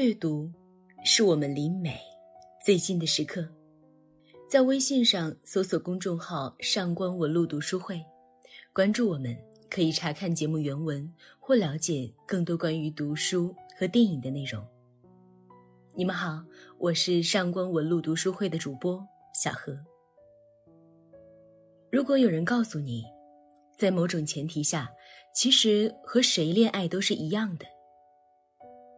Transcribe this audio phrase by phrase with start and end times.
[0.00, 0.48] 阅读
[1.04, 1.98] 是我们离美
[2.64, 3.44] 最近的时刻。
[4.48, 8.00] 在微信上搜索公众号“上官文露读书会”，
[8.72, 9.36] 关注我们，
[9.68, 14.64] 可以查看节目原文或了解更多关于读书和电影的内容。
[15.96, 16.44] 你们好，
[16.78, 19.04] 我是上官文露读书会的主播
[19.34, 19.76] 小何。
[21.90, 23.02] 如果有人告诉你，
[23.76, 24.88] 在某种前提下，
[25.34, 27.66] 其实和谁恋爱都是一样的。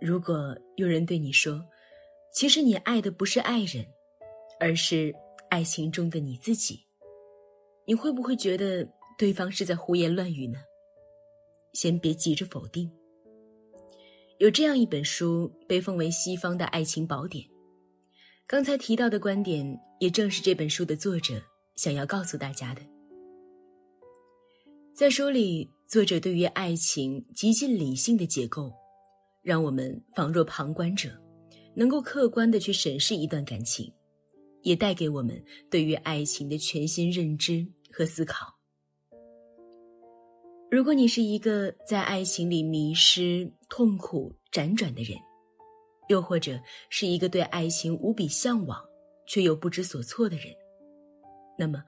[0.00, 1.64] 如果有人对你说，
[2.32, 3.84] 其实你爱的不是爱人，
[4.60, 5.14] 而是
[5.48, 6.80] 爱情中的你自己，
[7.86, 8.86] 你会不会觉得
[9.16, 10.58] 对方是在胡言乱语呢？
[11.72, 12.90] 先别急着否定。
[14.38, 17.42] 有这样一本书被奉为西方的爱情宝典，
[18.46, 21.42] 刚才提到的观点也正是这本书的作者
[21.76, 22.82] 想要告诉大家的。
[24.92, 28.70] 在书里，作者对于爱情极尽理性的结构。
[29.46, 31.08] 让我们仿若旁观者，
[31.72, 33.88] 能够客观地去审视一段感情，
[34.62, 38.52] 也带给我们对于爱情的全新认知和思考。
[40.68, 45.16] 如果你是一个在爱情里迷失、痛苦、辗转的人，
[46.08, 46.58] 又或者
[46.90, 48.84] 是一个对爱情无比向往
[49.28, 50.46] 却又不知所措的人，
[51.56, 51.80] 那么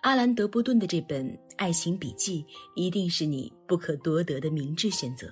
[0.00, 2.42] 阿兰·德波顿的这本《爱情笔记》
[2.74, 5.30] 一定是你不可多得的明智选择。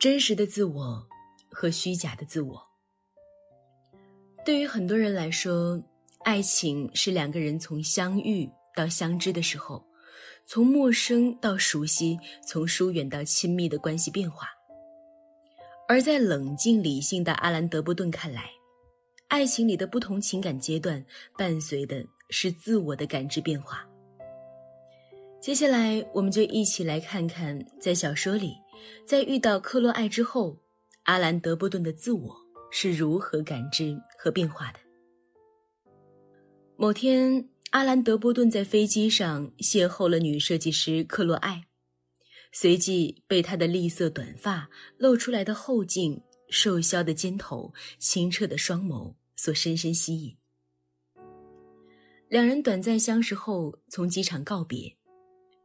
[0.00, 1.06] 真实的自我
[1.50, 2.58] 和虚假的自我，
[4.46, 5.78] 对于很多人来说，
[6.24, 9.84] 爱情是两个人从相遇到相知的时候，
[10.46, 14.48] 从陌生到熟悉，从疏远到亲密的关系变化。
[15.86, 18.50] 而在冷静理性的阿兰·德波顿看来，
[19.28, 21.04] 爱情里的不同情感阶段
[21.36, 23.86] 伴随的是自我的感知变化。
[25.42, 28.56] 接下来，我们就一起来看看在小说里。
[29.04, 30.58] 在遇到克洛艾之后，
[31.04, 32.36] 阿兰·德波顿的自我
[32.70, 34.78] 是如何感知和变化的？
[36.76, 41.64] 某天，阿兰·德波顿在飞机上邂逅了女设计师克洛艾，
[42.52, 50.36] 随即被她的栗色短发、露出来的后颈、瘦削的肩头、清澈的双眸所深深吸引。
[52.28, 54.96] 两人短暂相识后，从机场告别。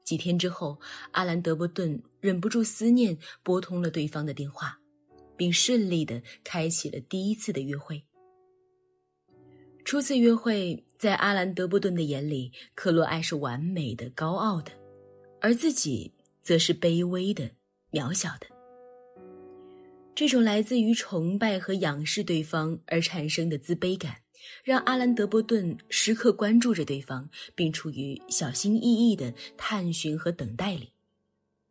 [0.05, 0.79] 几天之后，
[1.11, 4.79] 阿兰·德波顿忍不住思念，拨通了对方的电话，
[5.35, 8.01] 并顺利地开启了第一次的约会。
[9.83, 14.71] 初次约会，在阿兰·德波顿的眼里，克洛艾是完美的、高傲的，
[15.41, 17.49] 而自己则是卑微的、
[17.91, 18.47] 渺小的。
[20.13, 24.17] 这种来自于崇拜和仰视对方而产生的自卑感。
[24.63, 30.91] 让阿兰·德波顿时刻关注着对方，并处于小心翼翼的探寻和等待里。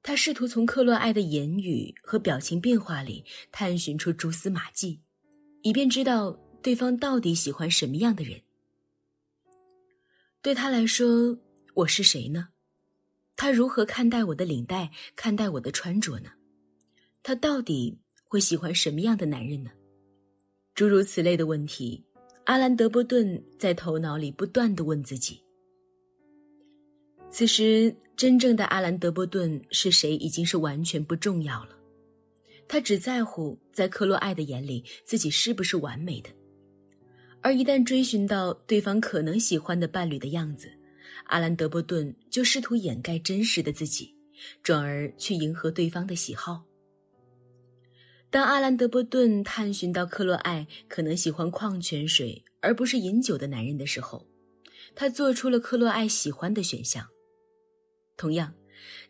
[0.02, 5.00] 他试图从克洛艾的言语和表情变化里探寻出蛛丝马迹，
[5.62, 8.40] 以便知道对方到底喜欢什么样的人。
[10.42, 11.38] 对他来说，
[11.72, 12.48] 我是谁呢？
[13.34, 14.90] 他如何看待我的领带？
[15.16, 16.30] 看待我的穿着呢？
[17.22, 19.70] 他到底会喜欢什么样的男人呢？
[20.74, 22.04] 诸如此类的问题。
[22.44, 25.40] 阿兰·德波顿在头脑里不断地问自己。
[27.30, 31.70] 此时，真正的阿兰·德波顿是谁已经是完全不重要了。
[32.68, 36.30] 他只在乎在克洛艾的眼里自己是不是完美的。
[37.40, 40.70] 而一旦追寻到对方可能喜欢的伴侣的样子，
[41.24, 44.14] 阿兰·德波顿就试图掩盖真实的自己，
[44.62, 46.62] 转而去迎合对方的喜好。
[48.34, 54.26] 当阿兰·德波顿探寻到克洛艾可能喜欢矿泉水而不是饮酒的男人的时候，
[54.92, 57.06] 他做出了克洛艾喜欢的选项。
[58.16, 58.52] 同样，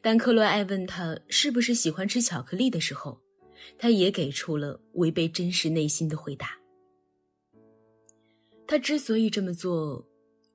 [0.03, 3.19] 当克洛艾问他是不是喜欢吃巧克力的时候，
[3.79, 6.51] 他也给出了违背真实内心的回答。
[8.67, 10.07] 他之所以这么做，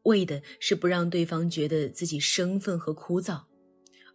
[0.03, 3.41] 为的是不让对方觉得自己生分和枯燥，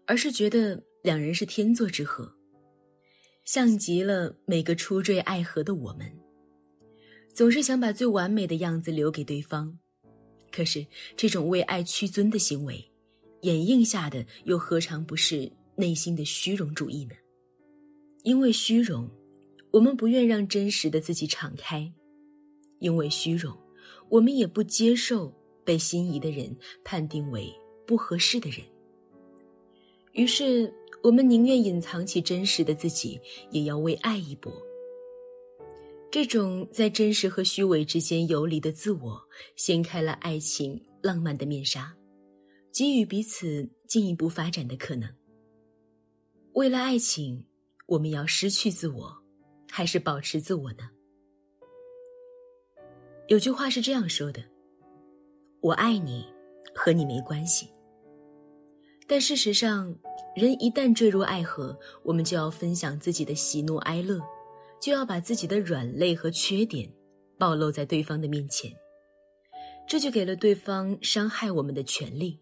[0.06, 2.34] 而是觉得两人是天作之合。
[3.44, 6.11] 像极了每个初坠爱河的我们，
[7.35, 9.79] 总是想把最完美的样子留给对方。
[10.50, 12.82] 可是，这种为爱屈尊的行为，
[13.43, 17.14] 掩映下的又何尝不是内心的虚荣主义呢？
[18.23, 19.11] 因为虚荣，
[19.73, 21.93] 我们不愿让真实的自己敞开；
[22.79, 23.55] 因为虚荣，
[24.08, 25.31] 我们也不接受
[25.64, 27.52] 被心仪的人判定为
[27.87, 28.61] 不合适的人。
[30.15, 30.73] 于是。
[31.03, 33.21] 我们宁愿隐藏起真实的自己，
[33.51, 34.51] 也要为爱一搏。
[36.11, 39.23] 这种在真实和虚伪之间游离的自我，
[39.55, 41.95] 掀开了爱情浪漫的面纱，
[42.73, 45.07] 给予彼此进一步发展的可能。
[46.55, 47.45] 为了爱情，
[47.85, 49.15] 我们要失去自我，
[49.71, 50.89] 还是保持自我呢？
[53.29, 54.43] 有句话是这样说的
[55.61, 56.25] ：“我爱你，
[56.75, 57.69] 和你没关系。”
[59.06, 59.95] 但事实上，
[60.35, 64.19] 人一旦坠入爱河，我们就要分享自己的喜怒哀乐，
[64.81, 66.91] 就要把自己的软肋和缺点
[67.39, 68.73] 暴露在对方的面前，
[69.87, 72.41] 这就给了对方伤害我们的权利。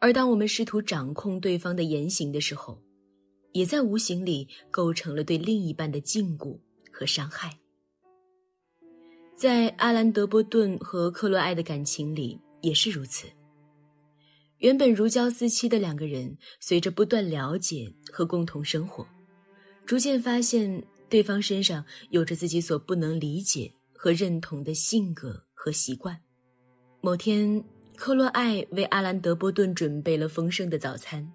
[0.00, 2.80] 而当我们试图掌控对方的言行的时候，
[3.52, 6.58] 也在无形里构成了对另一半的禁锢
[6.90, 7.58] 和伤害。
[9.36, 13.26] 在阿兰·德波顿和克洛艾的感情里也是如此。
[14.58, 19.06] 原本如胶似漆的两个人，随着不断了解和共同生活，
[19.84, 26.18] 逐渐发现对方身上有着自己所不能理解和认同的性格和习惯。
[27.02, 27.62] 某天，
[27.96, 31.30] 克洛艾为阿兰·德波顿准备了丰盛的早餐，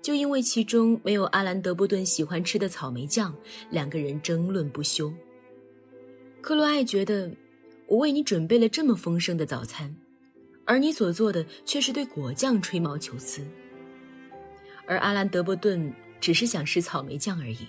[0.00, 3.34] 就因为其中没有阿兰·德波顿喜欢吃的草莓酱，
[3.70, 5.12] 两个人争论不休。
[6.40, 7.30] 克洛艾觉得，
[7.88, 9.94] 我为你准备了这么丰盛的早餐。
[10.66, 13.46] 而你所做的却是对果酱吹毛求疵，
[14.86, 17.68] 而阿兰·德伯顿只是想吃草莓酱而已。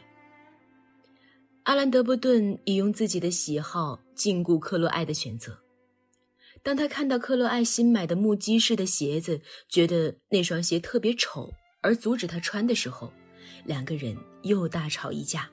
[1.64, 5.58] 阿兰·德伯顿已用自己的喜好禁锢克洛艾的选择。
[6.64, 9.40] 当他看到克洛艾新买的木屐式的鞋子，
[9.70, 13.14] 觉得那双鞋特别丑，而阻止他穿的时候，
[13.64, 15.50] 两个人又大吵一架。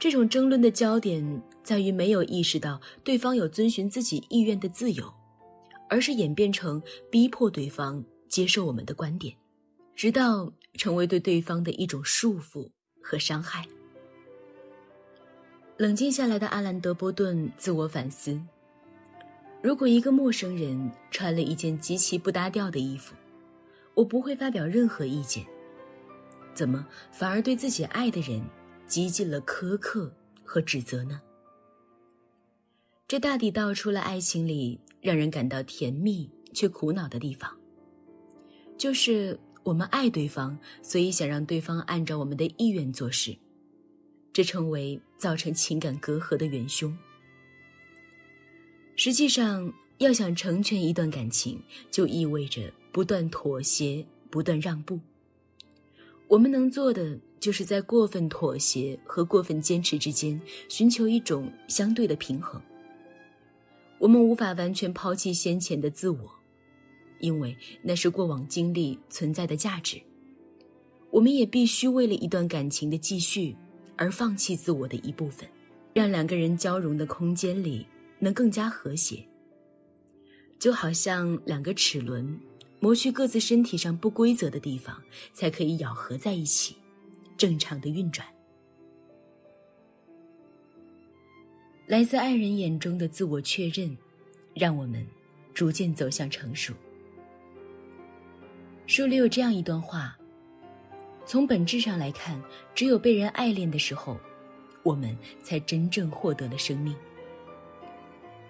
[0.00, 5.14] 这种争论的焦点在于没有意识到对方有遵循自己意愿的自由。
[5.88, 9.34] 而是演变成逼迫对方接受我们的观点，
[9.96, 12.70] 直到成为对对方的一种束缚
[13.02, 13.66] 和伤害。
[15.76, 18.40] 冷静下来的阿兰·德波顿自我反思：
[19.62, 23.14] 如果一个陌生人穿了一件极其不搭调的衣服，
[23.94, 25.46] 我不会发表任何意见，
[26.52, 28.42] 怎么反而对自己爱的人
[28.86, 30.12] 极尽了苛刻
[30.44, 31.20] 和指责呢？
[33.06, 34.80] 这大抵道出了爱情里。
[35.00, 37.50] 让人感到甜蜜却苦恼的地方，
[38.76, 43.36] 就是我们爱对方，所以想让对方按照我们的意愿做事，
[44.32, 46.96] 这成为造成情感隔阂的元凶。
[48.96, 54.98] 实际上，要想成全一段感情，就意味着不断妥协、不断让步。
[56.26, 62.60] 我们能做的，就是在过分妥协和过分坚持之间，寻求一种相对的平衡。
[63.98, 66.30] 我们无法完全抛弃先前的自我，
[67.18, 70.00] 因为那是过往经历存在的价值。
[71.10, 73.56] 我们也必须为了一段感情的继续
[73.96, 75.48] 而放弃自我的一部分，
[75.94, 77.86] 让两个人交融的空间里
[78.18, 79.26] 能更加和谐。
[80.58, 82.38] 就好像两个齿轮
[82.78, 85.02] 磨去各自身体上不规则的地方，
[85.32, 86.76] 才可以咬合在一起，
[87.36, 88.26] 正常的运转。
[91.88, 93.96] 来自爱人眼中的自我确认，
[94.52, 95.06] 让我们
[95.54, 96.74] 逐渐走向成熟。
[98.86, 100.14] 书里有这样一段话：
[101.24, 102.38] 从本质上来看，
[102.74, 104.18] 只有被人爱恋的时候，
[104.82, 106.94] 我们才真正获得了生命。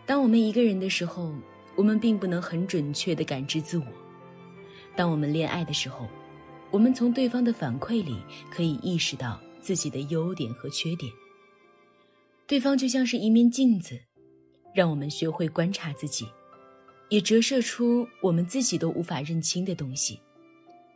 [0.05, 1.33] 当我们一个人的时候，
[1.77, 3.85] 我们并不能很准确地感知自我；
[4.97, 6.09] 当我们恋爱的时候，
[6.73, 8.17] 我们从对方的反馈里
[8.51, 11.13] 可以意识到自己的优点和缺点。
[12.49, 14.01] 对方就像是一面镜子，
[14.75, 16.27] 让我们学会观察自己，
[17.11, 20.19] 也折射出我们自己都无法认清的东西，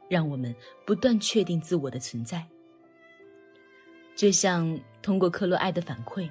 [0.09, 0.57] 让我们
[0.87, 2.43] 不断确定自我的存在。
[4.17, 6.27] 就像通过克洛艾的反馈，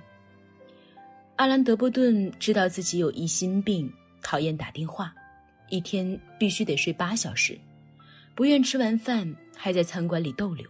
[1.36, 5.14] 阿兰·德波顿知道自己有疑心病，讨厌打电话，
[5.70, 7.56] 一天必须得睡八小时，
[8.34, 10.68] 不愿吃完饭还在餐馆里逗留。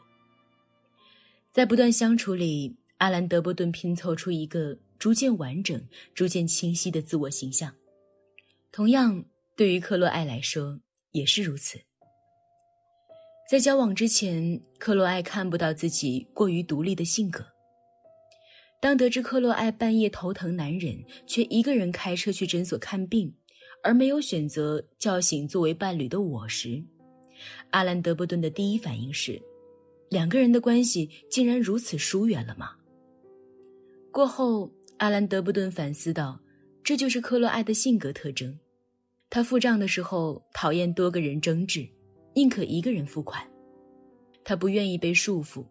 [1.53, 2.75] 在不断相处里。
[3.01, 7.73] 阿兰·德波顿拼凑出一个逐渐完整、逐渐清晰的自我形象。
[8.71, 9.25] 同样，
[9.57, 10.79] 对于克洛艾来说
[11.11, 11.79] 也是如此。
[13.49, 17.43] 在交往之前，克洛艾看不到自己过于独立的性格。
[18.79, 23.33] 当得知克洛艾半夜头疼难忍，却一个人开车去诊所看病，
[23.81, 26.79] 而没有选择叫醒作为伴侣的我时，
[27.71, 29.41] 阿兰·德波顿的第一反应是：
[30.09, 32.75] 两个人的关系竟然如此疏远了吗？
[34.11, 36.37] 过后，阿兰·德布顿反思道
[36.83, 38.59] ：“这就是克洛艾的性格特征。
[39.29, 41.87] 他付账的时候讨厌多个人争执，
[42.35, 43.49] 宁可一个人付款。
[44.43, 45.65] 他不愿意被束缚，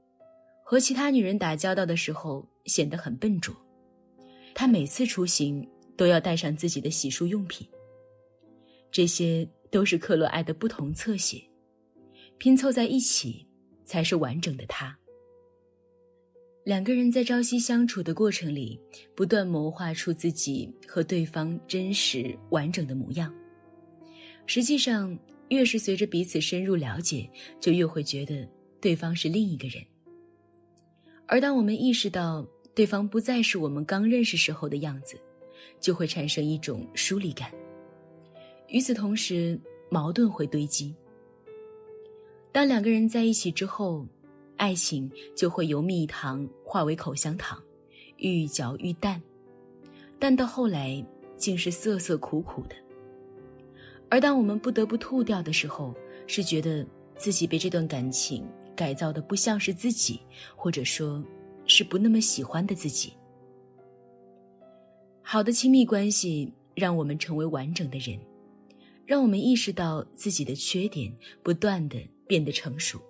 [0.64, 3.54] 和其他女人打交道的时候显得很笨拙。
[4.54, 7.68] 他每次出行都要带上自己的洗漱用品。
[8.90, 11.42] 这些都是克洛艾的不同侧写，
[12.38, 13.46] 拼凑在一起，
[13.84, 14.98] 才是完整的他。
[16.64, 18.78] 两个人在朝夕相处的过程里，
[19.14, 23.32] 不断谋划出自己和对方真实完整的模样。
[24.46, 28.46] 实际上，越是随着彼此深入了解，就越会觉得
[28.80, 29.82] 对方是另一个人。
[31.26, 35.16] 而当我们意识到对方不再是我们刚认识时候的样子，
[35.80, 37.50] 就会产生一种疏离感。
[38.68, 39.58] 与此同时，
[39.90, 40.94] 矛盾会堆积。
[42.52, 44.06] 当两个人在一起之后，
[44.60, 47.58] 爱情就会由蜜糖化为口香糖，
[48.18, 49.18] 愈嚼愈淡，
[50.18, 51.02] 淡到后来
[51.38, 52.76] 竟是涩涩苦苦的。
[54.10, 55.94] 而当我们不得不吐掉的时候，
[56.26, 56.86] 是觉得
[57.16, 60.20] 自己被这段感情改造的不像是自己，
[60.54, 61.24] 或者说，
[61.64, 63.14] 是不那么喜欢的自己。
[65.22, 68.20] 好的亲密关系让我们成为完整的人，
[69.06, 71.10] 让我们意识到自己的缺点，
[71.42, 73.00] 不断的变得成熟。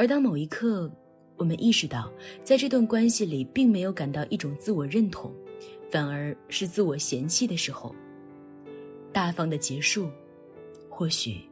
[0.00, 0.90] 而当某一刻，
[1.36, 2.10] 我们意识到，
[2.42, 5.30] 在这段关系里并没有感到一种自我认同，
[5.90, 7.94] 反而是自我嫌弃的时候，
[9.12, 10.08] 大方的结束，
[10.88, 11.42] 或许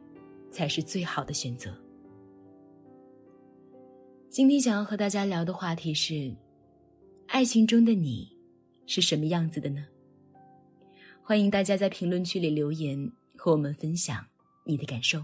[0.49, 1.71] 才是最好的选择。
[4.31, 6.35] 今天想要和大家聊的话题是：
[7.27, 8.35] 爱情中的你
[8.87, 9.85] 是什么样子的呢？
[11.21, 14.25] 欢迎大家在评论区里留言，和我们分享
[14.65, 15.23] 你的感受。